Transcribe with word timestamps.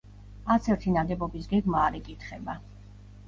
არც 0.55 0.69
ერთი 0.75 0.93
ნაგებობის 0.95 1.51
გეგმა 1.53 1.85
არ 1.89 1.99
იკითხება. 1.99 2.57